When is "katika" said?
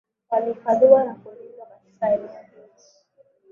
1.65-2.13